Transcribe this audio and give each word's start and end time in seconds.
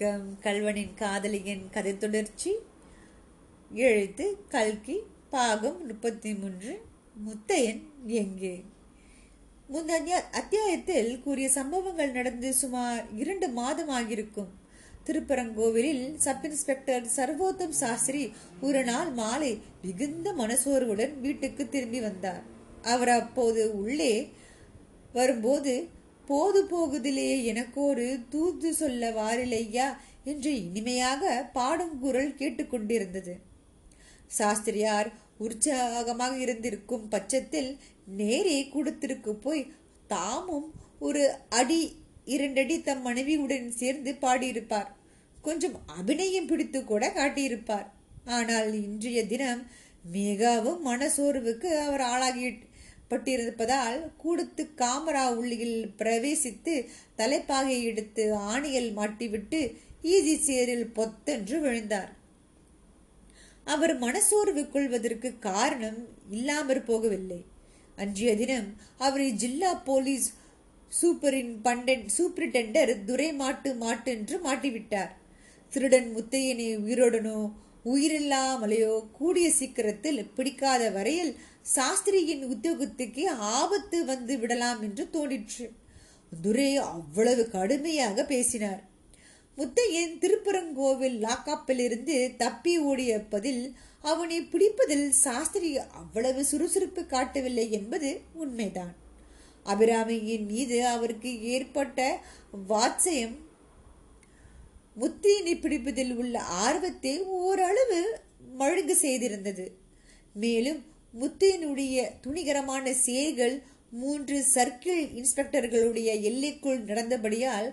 வணக்கம். 0.00 0.38
கல்வனின் 0.40 0.94
காதலியின் 0.94 1.70
கதை 1.70 1.96
தொடர்ச்சி. 1.96 2.54
எழுத்து 3.72 4.36
கல்கி 4.48 4.98
பாகம் 5.30 5.86
முப்பத்தி 5.86 6.34
மூன்று 6.34 6.80
முத்தையன் 7.26 7.82
எங்கே? 8.06 8.64
முந்தைய 9.68 10.24
அத்தியாயத்தில் 10.32 11.20
கூறிய 11.20 11.48
சம்பவங்கள் 11.48 12.10
நடந்து 12.10 12.54
சுமார் 12.54 13.06
இரண்டு 13.16 13.48
மாதம் 13.48 13.88
ஆகியிருக்கும். 13.88 14.48
திருப்பரங்கோவிலில் 15.06 16.14
சப் 16.16 16.44
இன்ஸ்பெக்டர் 16.44 17.06
சர்வோத்தம் 17.16 17.68
சாஸ்திரி 17.68 18.32
ஒரு 18.60 18.84
நாள் 18.84 19.10
மாலை 19.10 19.60
மிகுந்த 19.82 20.32
மனசோர்வுடன் 20.32 21.20
வீட்டுக்கு 21.20 21.68
திரும்பி 21.68 22.00
வந்தார். 22.00 22.42
அவர் 22.82 23.08
அப்போது 23.08 23.78
உள்ளே 23.78 24.32
வரும்போது 25.12 25.88
போது 26.28 26.60
போகுதிலே 26.70 27.30
எனக்கொரு 27.44 28.06
தூது 28.30 28.70
சொல்ல 28.74 29.10
வாரில்லையா? 29.10 29.88
என்று 30.24 30.50
இனிமையாக 30.64 31.22
பாடும் 31.52 31.94
குரல் 31.98 32.32
கேட்டுக்கொண்டிருந்தது. 32.38 33.34
சாஸ்திரியார் 34.38 35.08
உற்சாகமாக 35.38 36.36
இருந்திருக்கும் 36.36 37.08
பட்சத்தில் 37.08 37.70
நேரே 38.20 38.58
கூடத்திற்கு 38.68 39.32
போய் 39.34 39.62
தாமும் 40.06 40.68
ஒரு 40.98 41.22
அடி 41.50 41.82
இரண்டடி 42.24 42.76
தம் 42.82 43.02
மனைவியுடன் 43.02 43.68
சேர்ந்து 43.70 44.12
பாடியிருப்பார். 44.22 44.90
கொஞ்சம் 45.42 45.76
அபிநயம் 45.98 46.46
பிடித்து 46.46 46.80
கூட 46.84 47.04
காட்டியிருப்பார். 47.16 47.88
ஆனால் 48.26 48.70
இன்றைய 48.82 49.20
தினம் 49.26 49.62
மிகவும் 50.12 50.82
மனசோர்வுக்கு 50.86 51.70
அவர் 51.86 52.04
ஆளாகி 52.12 52.46
பட்டிருப்பதால் 53.10 53.98
கூடுத்து 54.16 54.62
காமரா 54.76 55.24
உள்ளியில் 55.34 55.78
பிரவேசித்து 55.98 56.74
தலைப்பாகை 57.16 57.84
எடுத்து 57.84 58.24
ஆணியல் 58.52 58.90
மாட்டிவிட்டு 58.96 59.60
ஈஜி 60.02 60.34
சேரில் 60.46 60.86
பொத்தென்று 60.98 61.60
விழுந்தார். 61.60 62.10
அவர் 63.66 63.94
மனசோர்வு 63.98 64.62
கொள்வதற்கு 64.68 65.38
காரணம் 65.38 66.00
இல்லாமற் 66.30 66.82
போகவில்லை. 66.86 67.40
அன்றைய 67.96 68.36
தினம் 68.36 68.68
அவரை 68.98 69.30
ஜில்லா 69.32 69.72
போலீஸ் 69.84 70.28
சூப்பரின் 70.92 71.54
பண்டன் 71.62 72.04
சூப்பரிண்டெண்டர் 72.16 72.92
துரை 73.04 73.30
மாட்டு 73.32 73.70
மாட்டென்று 73.74 74.36
மாட்டிவிட்டார். 74.44 75.10
திருடன் 75.72 76.08
முத்தையனை 76.16 76.68
உயிரோடனோ 76.84 77.38
உயிரில்லாமலையோ 77.90 79.10
கூடிய 79.12 79.50
சீக்கிரத்தில் 79.50 80.20
பிடிக்காத 80.36 80.90
வரையில் 80.90 81.32
சாஸ்திரியின் 81.74 82.44
உத்தியோகத்துக்கு 82.44 83.28
ஆபத்து 83.28 84.04
வந்து 84.04 84.38
விடலாம் 84.38 84.82
என்று 84.82 85.10
தோன்றிற்று. 85.10 85.66
துரை 86.42 86.76
அவ்வளவு 86.76 87.50
கடுமையாக 87.50 88.24
பேசினார். 88.24 88.82
முத்தையன் 89.58 90.18
திருப்பரங்கோவில் 90.18 91.26
லாக்காப்பிலிருந்து 91.26 92.36
தப்பி 92.36 92.74
ஓடியப்பதில் 92.80 93.72
அவனை 94.02 94.38
பிடிப்பதில் 94.42 95.08
சாஸ்திரி 95.10 95.70
அவ்வளவு 95.78 96.44
சுறுசுறுப்பு 96.44 97.06
காட்டவில்லை 97.06 97.70
என்பது 97.70 98.20
உண்மைதான். 98.34 98.94
அபிராமியின் 99.66 100.46
மீது 100.46 100.86
அவருக்கு 100.86 101.30
ஏற்பட்ட 101.42 102.20
வாட்சயம் 102.68 103.36
முத்தியினை 105.00 105.54
பிடிப்பதில் 105.56 106.14
உள்ள 106.20 106.38
ஆர்வத்தை 106.66 107.14
ஓரளவு 107.40 108.00
மழுங்கு 108.60 108.94
செய்திருந்தது. 109.04 109.66
மேலும் 110.42 110.80
முத்தியினுடைய 111.14 111.96
துணிகரமான 112.24 112.84
செயல்கள் 113.06 113.56
மூன்று 114.00 114.38
சர்க்கிள் 114.54 115.02
இன்ஸ்பெக்டர்களுடைய 115.18 116.10
எல்லைக்குள் 116.30 116.80
நடந்தபடியால் 116.88 117.68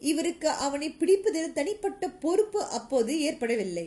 இவருக்கு 0.00 0.48
அவனை 0.66 0.88
பிடிப்பதில் 1.00 1.54
தனிப்பட்ட 1.58 2.08
பொறுப்பு 2.24 2.60
அப்போது 2.78 3.12
ஏற்படவில்லை. 3.28 3.86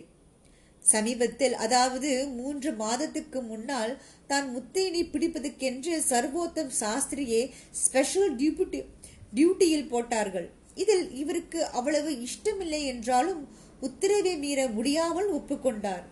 சமீபத்தில் 0.83 1.55
அதாவது 1.65 2.11
மூன்று 2.37 2.69
மாதத்துக்கு 2.83 3.39
முன்னால் 3.49 3.93
தான் 4.31 4.47
முத்தையனை 4.55 5.01
பிடிப்பதற்கென்று 5.13 5.93
சர்வோத்தம் 6.11 6.71
சாஸ்திரியை 6.81 7.41
ஸ்பெஷல் 7.83 8.31
டியூட்டி 8.39 8.79
டியூட்டியில் 9.35 9.91
போட்டார்கள். 9.91 10.47
இதில் 10.81 11.05
இவருக்கு 11.21 11.59
அவ்வளவு 11.77 12.11
இஷ்டமில்லை 12.27 12.81
என்றாலும் 12.93 13.41
உத்தரவை 13.87 14.33
மீற 14.43 14.59
முடியாமல் 14.77 15.29
ஒப்புக்கொண்டார். 15.37 16.05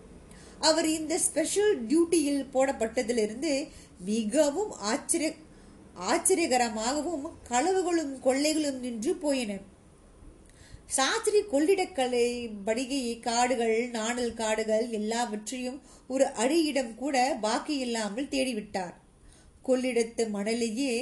அவர் 0.67 0.87
இந்த 0.99 1.15
ஸ்பெஷல் 1.25 1.73
டியூட்டியில் 1.89 2.43
போடப்பட்டதிலிருந்து 2.53 3.51
மிகவும் 4.11 4.71
ஆச்சரிய 4.91 5.31
ஆச்சரியகரமாகவும் 6.11 7.27
களவுகளும் 7.49 8.13
கொள்ளைகளும் 8.25 8.79
நின்று 8.85 9.13
போயின. 9.23 9.51
சாத்திரி 10.97 11.39
கொள்ளிடக்கலை 11.53 12.27
படிகை 12.67 13.01
காடுகள் 13.27 13.77
நாணல் 13.95 14.35
காடுகள் 14.41 14.85
எல்லாவற்றையும் 14.99 15.79
ஒரு 16.13 16.25
அடியிடம் 16.43 16.93
கூட 17.01 17.15
பாக்கி 17.45 17.75
இல்லாமல் 17.85 18.31
தேடிவிட்டார். 18.33 18.95
கொள்ளிடத்து 19.67 20.25
மணலையே 20.35 20.93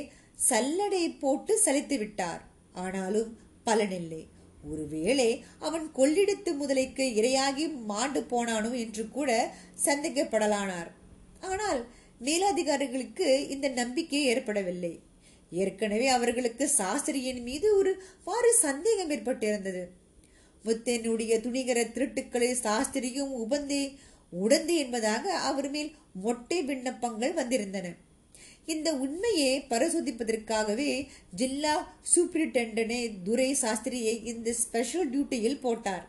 சல்லடை 0.50 1.04
போட்டு 1.24 1.54
சலித்து 1.66 1.98
விட்டார் 2.02 2.42
ஆனாலும் 2.84 3.30
பலனில்லை. 3.66 4.28
ஒருவேளை 4.64 5.44
அவன் 5.60 5.92
கொள்ளிடத்து 5.96 6.52
முதலைக்கு 6.62 7.06
இரையாகி 7.20 7.66
மாண்டு 7.86 8.22
போனானோ 8.32 8.72
என்று 8.74 9.04
கூட 9.10 9.32
சந்தேகப்படலானார். 9.86 10.90
ஆனால் 11.42 11.82
மேலதிகாரிகளுக்கு 12.20 13.28
இந்த 13.50 13.68
நம்பிக்கை 13.70 14.22
ஏற்படவில்லை. 14.26 14.94
ஏற்கனவே 15.52 16.08
அவர்களுக்கு 16.08 16.70
சாஸ்திரியின் 16.78 17.42
மீது 17.42 17.68
ஒரு 17.78 17.92
வாறு 18.24 18.52
சந்தேகம் 18.54 19.12
ஏற்பட்டிருந்தது. 19.12 19.84
முத்தனுடைய 20.66 21.34
துணிகர 21.42 21.80
திருட்டுக்களை 21.92 22.52
சாஸ்திரியும் 22.64 23.34
உபந்தே 23.44 23.84
உடந்து 24.34 24.76
என்பதாக 24.76 25.34
அவர் 25.50 25.70
மேல் 25.70 25.92
மொட்டை 26.24 26.62
விண்ணப்பங்கள் 26.62 27.34
வந்திருந்தன. 27.34 27.88
இந்த 28.74 28.90
உண்மையை 29.06 29.54
பரிசோதிப்பதற்காகவே 29.72 30.92
ஜில்லா 31.40 31.76
சூப்பரிண்டென்டனே 32.12 33.00
துரை 33.26 33.50
சாஸ்திரியை 33.62 34.16
இந்த 34.32 34.50
ஸ்பெஷல் 34.62 35.10
டியூட்டியில் 35.14 35.64
போட்டார். 35.66 36.06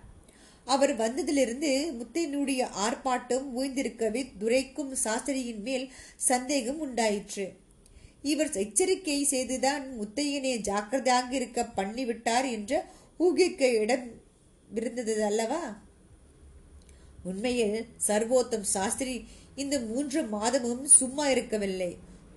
அவர் 0.66 0.92
வந்ததிலிருந்து 1.02 1.70
முத்தையனுடைய 1.98 2.62
ஆர்ப்பாட்டம் 2.84 3.46
ஓய்ந்திருக்கவே 3.58 4.22
துரைக்கும் 4.40 4.92
சாஸ்திரியின் 5.04 5.62
மேல் 5.66 5.86
சந்தேகம் 6.30 6.80
உண்டாயிற்று. 6.86 7.46
இவர் 8.32 8.50
எச்சரிக்கை 8.62 9.18
செய்துதான் 9.34 9.84
முத்தையனை 9.98 10.54
ஜாக்கிரதையாக 10.68 11.30
இருக்க 11.40 11.60
பண்ணிவிட்டார் 11.78 12.46
என்ற 12.56 12.82
ஊகிக்க 13.20 13.68
இடம் 13.82 14.06
இருந்தது 14.78 15.14
அல்லவா 15.30 15.62
உண்மையில் 17.30 17.78
சர்வோத்தம் 18.08 18.66
சாஸ்திரி 18.74 19.14
இந்த 19.62 19.76
மூன்று 19.90 20.20
மாதமும் 20.34 20.84
சும்மா 20.98 21.24
இருக்கவில்லை. 21.34 21.92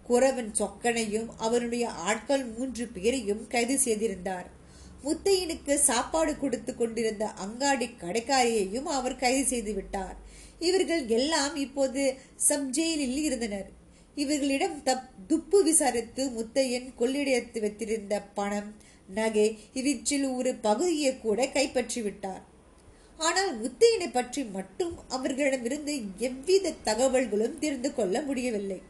குறவன் 0.10 0.52
சொக்கனையும் 0.60 1.28
அவனுடைய 1.38 1.90
ஆட்கள் 1.90 2.46
மூன்று 2.46 2.88
பேரையும் 2.88 3.48
கைது 3.48 3.80
செய்திருந்தார். 3.80 4.48
முத்தையனுக்கு 5.04 5.74
சாப்பாடு 5.76 6.38
கொடுத்து 6.38 6.76
கொண்டிருந்த 6.76 7.26
அங்காடி 7.26 7.90
கடைக்காரியையும் 8.02 8.88
அவர் 8.98 9.16
கைது 9.16 9.46
செய்து 9.48 9.74
விட்டார். 9.74 10.18
இவர்கள் 10.60 11.08
எல்லாம் 11.08 11.56
இப்போது 11.56 12.02
சப் 12.36 12.70
ஜெயிலில் 12.70 13.18
இருந்தனர். 13.24 13.70
இவர்களிடம் 14.16 14.78
தப் 14.86 15.08
துப்பு 15.28 15.64
விசாரித்து 15.64 16.24
முத்தையன் 16.30 16.88
கொள்ளிடத்து 17.00 17.60
வைத்திருந்த 17.60 18.22
பணம் 18.22 18.76
நகை 19.14 19.58
இவற்றில் 19.74 20.28
ஒரு 20.28 20.56
பகுதியை 20.56 21.18
கூட 21.18 21.48
கைப்பற்றி 21.48 22.02
விட்டார். 22.02 22.44
ஆனால் 23.18 23.52
முத்தையனை 23.62 24.10
பற்றி 24.12 24.44
மட்டும் 24.44 24.94
அவர்களிடமிருந்து 25.08 25.94
எவ்வித 26.18 26.74
தகவல்களும் 26.86 27.60
தெரிந்து 27.60 27.94
கொள்ள 27.94 28.22
முடியவில்லை. 28.22 28.82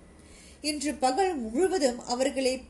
இன்று 0.61 0.93
பகல் 0.93 1.35
முழுவதும் 1.35 1.99
அவர்களை 2.05 2.61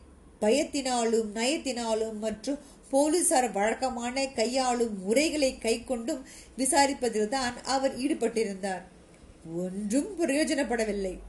பயத்தினாலும் 0.41 1.29
நயத்தினாலும் 1.37 2.17
மற்றும் 2.19 2.59
போலீசார் 2.89 3.51
வழக்கமான 3.51 4.25
கையாளும் 4.27 4.95
முறைகளை 5.03 5.49
கைக்கொண்டும் 5.61 6.21
விசாரிப்பதில்தான் 6.57 7.55
அவர் 7.63 7.97
ஈடுபட்டிருந்தார். 7.97 8.83
ஒன்றும் 9.55 10.09
பிரயோஜனப்படவில்லை. 10.19 11.19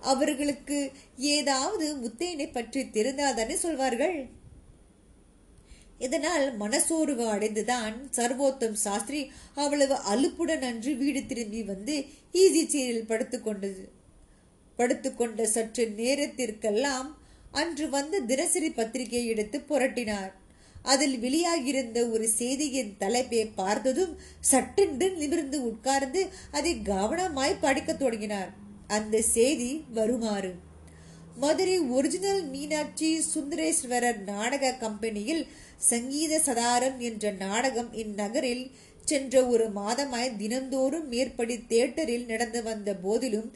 அவர்களுக்கு 0.00 0.92
ஏதாவது 1.16 1.86
முத்தையனை 1.96 2.52
பற்றி 2.52 2.90
தெரிந்தால் 2.90 3.34
தானே 3.34 3.56
சொல்வார்கள்? 3.56 4.18
இதனால் 5.98 6.56
மனசோர்வு 6.56 7.24
அடைந்துதான் 7.34 7.94
சர்வோத்தம் 8.16 8.72
சாஸ்திரி 8.72 9.30
அவ்வளவு 9.54 9.94
அலுப்புடன் 9.94 10.66
அன்று 10.70 10.94
வீடு 10.96 11.26
திரும்பி 11.26 11.62
வந்து 11.62 11.94
ஈஸி 12.32 12.64
சேரில் 12.74 13.08
படுத்துக்கொண்டது. 13.12 13.84
படுத்துக்கொண்ட 14.78 15.42
சற்று 15.42 15.84
நேரத்திற்கெல்லாம் 15.96 17.18
அன்று 17.50 17.88
வந்த 17.88 18.20
தினசரி 18.20 18.70
பத்திரிகையை 18.70 19.28
எடுத்து 19.28 19.58
புரட்டினார். 19.58 20.32
அதில் 20.82 21.16
வெளியாகியிருந்த 21.22 22.10
ஒரு 22.10 22.28
செய்தியின் 22.28 22.94
தலைப்பை 22.98 23.46
பார்த்ததும் 23.46 24.18
சட்டென்று 24.40 25.10
நிமிர்ந்து 25.12 25.58
உட்கார்ந்து 25.62 26.28
அதை 26.50 26.74
கவனமாய் 26.84 27.56
படிக்கத் 27.60 27.98
தொடங்கினார். 27.98 28.50
அந்த 28.86 29.22
செய்தி 29.22 29.84
வருமாறு. 29.92 30.54
மதுரை 31.36 31.78
ஒரிஜினல் 31.78 32.44
மீனாட்சி 32.44 33.08
சுந்தரேஸ்வரர் 33.34 34.18
நாடக 34.18 34.72
கம்பெனியில் 34.72 35.48
சங்கீத 35.76 36.40
சதாரம் 36.46 36.98
என்ற 36.98 37.30
நாடகம் 37.30 37.90
இந்நகரில் 37.94 38.70
சென்ற 39.06 39.34
ஒரு 39.46 39.66
மாதமாய் 39.76 40.36
தினந்தோறும் 40.36 41.06
மேற்படி 41.08 41.56
தேட்டரில் 41.72 42.26
நடந்து 42.26 42.60
வந்த 42.62 42.90
போதிலும் 43.04 43.50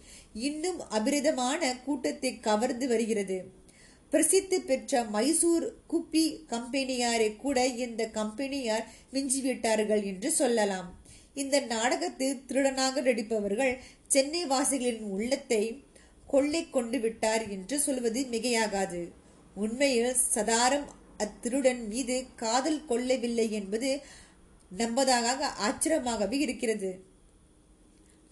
இன்னும் 0.47 0.81
அபிரிதமான 0.91 1.62
கூட்டத்தை 1.85 2.31
கவர்ந்து 2.41 2.87
வருகிறது. 2.88 3.38
பிரசித்தி 4.12 4.58
பெற்ற 4.61 5.02
மைசூர் 5.14 5.67
குப்பி 5.93 6.25
கம்பெனியாரை 6.50 7.29
கூட 7.37 7.58
இந்த 7.85 8.02
கம்பெனியார் 8.19 8.87
மிஞ்சிவிட்டார்கள் 9.12 10.02
என்று 10.05 10.31
சொல்லலாம். 10.31 10.88
இந்த 11.35 11.56
நாடகத்தில் 11.75 12.41
திருடனாக 12.49 13.02
நடிப்பவர்கள் 13.02 13.75
சென்னை 14.06 14.43
வாசிகளின் 14.47 15.05
உள்ளத்தை 15.14 15.62
கொள்ளை 16.26 16.62
கொண்டு 16.70 16.99
விட்டார் 17.00 17.44
என்று 17.49 17.76
சொல்வது 17.81 18.20
மிகையாகாது. 18.32 19.02
உண்மையில் 19.55 20.17
சதாரம் 20.35 20.88
அத்திருடன் 21.17 21.81
மீது 21.88 22.17
காதல் 22.43 22.82
கொள்ளவில்லை 22.87 23.47
என்பது 23.50 23.91
நம்பதாக 24.70 25.52
ஆச்சரியமாகவே 25.67 26.32
இருக்கிறது. 26.32 27.00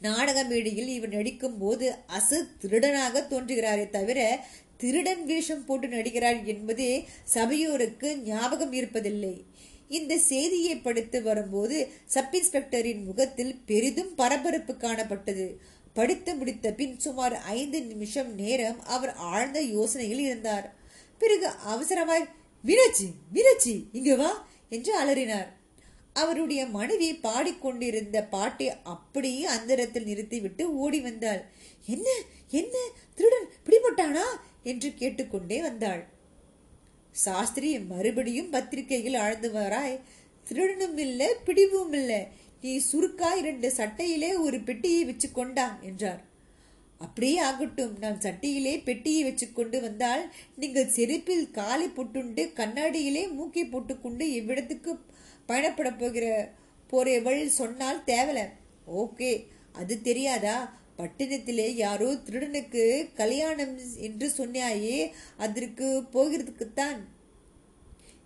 நாடக 0.00 0.44
மேடையில் 0.44 0.88
இவர் 0.88 1.08
நடிக்கும் 1.08 1.58
போது 1.58 1.94
அசு 2.08 2.46
திருடனாக 2.61 3.23
தோன்றுகிறாரே 3.29 3.90
தவிர 3.90 4.44
திருடன் 4.76 5.25
வேஷம் 5.25 5.64
போட்டு 5.64 5.87
நடிக்கிறார் 5.87 6.44
என்பதே 6.44 7.08
சபையோருக்கு 7.25 8.19
ஞாபகம் 8.19 8.73
இருப்பதில்லை. 8.73 9.43
இந்த 9.88 10.19
செய்தியை 10.19 10.76
படித்து 10.76 11.23
வரும்போது 11.23 11.93
சப் 12.05 12.35
இன்ஸ்பெக்டரின் 12.35 13.05
முகத்தில் 13.05 13.61
பெரிதும் 13.67 14.14
பரபரப்பு 14.14 14.73
காணப்பட்டது. 14.73 15.55
படித்து 15.94 16.34
முடித்த 16.34 16.73
பின் 16.73 16.99
சுமார் 16.99 17.37
ஐந்து 17.37 17.82
நிமிஷம் 17.82 18.34
நேரம் 18.34 18.84
அவர் 18.84 19.14
ஆழ்ந்த 19.14 19.62
யோசனையில் 19.62 20.19
இருந்தார். 20.19 20.75
பிறகு 21.19 21.49
அவசரமாய் 21.49 22.29
மீனாட்சி 22.62 23.08
மீனாட்சி 23.32 23.88
இங்கு 23.93 24.17
வா 24.17 24.49
என்று 24.69 25.05
அலறினார். 25.05 25.56
அவருடைய 26.20 26.61
மனைவி 26.76 27.09
பாடிக்கொண்டிருந்த 27.15 28.19
பாட்டை 28.35 28.67
அப்படியே 28.94 29.43
அந்தரத்தில் 29.56 30.05
நிறுத்திவிட்டு 30.05 30.65
ஓடி 30.76 31.00
வந்தாள். 31.00 31.43
என்ன? 31.87 32.09
என்ன? 32.50 32.76
திருடன் 33.15 33.49
பிடிபட்டானா? 33.67 34.26
என்று 34.62 34.88
கேட்டுக்கொண்டே 34.94 35.59
வந்தாள். 35.61 36.03
சாஸ்திரி 37.12 37.70
மறுபடியும் 37.93 38.50
பத்திரிகையில் 38.50 39.20
ஆழ்ந்தவராய் 39.26 40.00
திருடனும் 40.47 40.99
இல்லை 40.99 41.29
பிடிவும் 41.47 41.93
இல்லை 41.93 42.20
நீ 42.62 42.73
சுருக்கா 42.91 43.31
இரண்டு 43.37 43.69
சட்டையிலே 43.76 44.31
ஒரு 44.38 44.59
பெட்டியை 44.61 45.03
வச்சு 45.05 45.29
கொண்டான் 45.32 45.76
என்றார். 45.82 46.23
அப்படியே 46.99 47.38
ஆகட்டும். 47.49 47.94
நான் 48.00 48.20
சட்டியிலே 48.20 48.75
பெட்டியை 48.82 49.23
வச்சுக்கொண்டு 49.25 49.81
வந்தால் 49.81 50.25
நீங்கள் 50.56 50.93
செருப்பில் 50.97 51.44
காலை 51.50 51.87
போட்டுண்டு 51.88 52.44
கண்ணாடியிலே 52.61 53.25
மூக்கை 53.32 53.65
போட்டுக்கொண்டு 53.65 54.25
எவ்விடத்துக்கு 54.38 54.93
பயணப்பட 55.48 55.90
போகிற 55.96 56.26
போறவள் 56.92 57.42
சொன்னால் 57.60 58.00
தேவல. 58.06 58.40
ஓகே 59.02 59.30
அது 59.72 59.94
தெரியாதா? 60.02 60.56
பட்டினத்திலே 60.98 61.66
யாரோ 61.76 62.08
திருடனுக்கு 62.26 62.84
கல்யாணம் 63.14 63.74
என்று 63.98 64.26
சொன்னாயே 64.38 64.96
அதற்கு 65.36 65.88
போகிறதுக்குத்தான். 66.14 66.98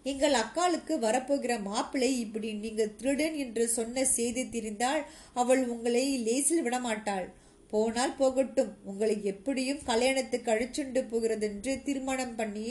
எங்கள் 0.07 0.35
அக்காளுக்கு 0.35 0.95
வரப்போகிற 0.99 1.53
மாப்பிள்ளை 1.63 2.11
இப்படி 2.21 2.49
நீங்கள் 2.55 2.95
திருடன் 2.95 3.35
என்று 3.35 3.65
சொன்ன 3.69 4.05
செய்தி 4.15 4.43
தெரிந்தால் 4.49 5.03
அவள் 5.33 5.63
உங்களை 5.67 6.05
லேசில் 6.19 6.65
விடமாட்டாள். 6.65 7.27
போனால் 7.73 8.17
போகட்டும் 8.17 8.73
உங்களை 8.85 9.17
எப்படியும் 9.25 9.85
கல்யாணத்துக்கு 9.85 10.51
அழிச்சுண்டு 10.51 11.03
போகிறது 11.09 11.47
என்று 11.47 11.75
தீர்மானம் 11.83 12.35
பண்ணி 12.37 12.69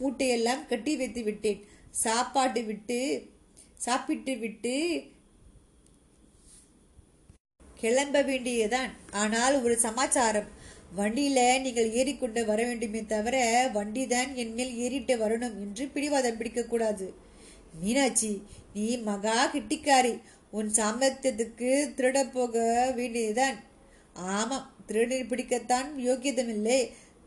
மூட்டையெல்லாம் 0.00 0.66
கட்டி 0.66 0.92
வைத்து 0.96 1.22
விட்டேன் 1.22 1.60
சாப்பாடு 2.02 2.60
விட்டு 2.64 2.98
சாப்பிட்டு 3.84 4.32
விட்டு 4.42 4.74
கிளம்ப 7.80 8.16
வேண்டியதுதான். 8.28 8.90
ஆனால் 9.22 9.54
ஒரு 9.64 9.74
சமாச்சாரம். 9.86 10.50
வண்டியில 10.98 11.40
நீங்கள் 11.64 11.88
ஏறிக்கொண்டு 12.00 12.40
வர 12.50 12.60
வேண்டுமே 12.68 13.00
தவிர 13.12 13.36
வண்டி 13.76 14.02
தான் 14.12 14.30
என் 14.42 14.54
மேல் 14.56 14.72
ஏறிட்டு 14.84 15.14
வரணும் 15.22 15.56
என்று 15.64 15.84
பிடிவாதம் 15.94 16.38
பிடிக்கக்கூடாது. 16.40 17.06
மீனாட்சி 17.82 18.32
நீ 18.74 18.86
மகா 19.08 19.36
கிட்டிக்காரி. 19.54 20.14
உன் 20.58 20.70
சாமர்த்தியத்துக்கு 20.78 21.70
திருட 21.98 22.18
போக 22.36 22.64
வேண்டியதுதான். 22.98 23.56
ஆமாம் 24.36 24.68
திருடர் 24.88 25.30
பிடிக்கத்தான் 25.30 25.88
யோக்கியதமில்லை. 26.08 26.80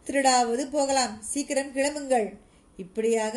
திருடாவது 0.07 0.63
போகலாம். 0.75 1.13
சீக்கிரம் 1.31 1.75
கிளம்புங்கள். 1.77 2.27
இப்படியாக 2.83 3.35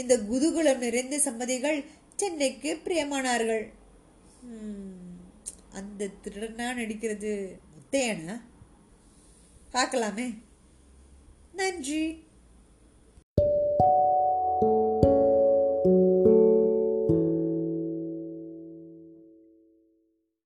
இந்த 0.00 0.14
குதூகுலம் 0.30 0.82
நிறைந்த 0.86 1.16
சம்மதிகள் 1.26 1.78
சென்னைக்கு 2.18 2.80
பிரியமானார்கள். 2.84 3.72
அந்த 5.72 6.08
திருடனா 6.24 6.74
நடிக்கிறது 6.74 7.58
முத்தையனா? 7.74 8.40
பார்க்கலாமே. 9.72 10.42
நன்றி. 11.52 12.27